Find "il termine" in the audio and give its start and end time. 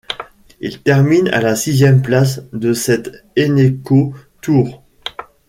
0.61-1.27